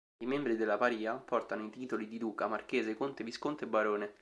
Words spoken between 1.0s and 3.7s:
portano i titoli di duca, marchese, conte, visconte e